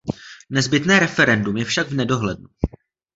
Nezbytné 0.49 0.99
referendum 0.99 1.57
je 1.57 1.65
však 1.65 1.87
v 1.87 1.93
nedohlednu. 1.93 2.49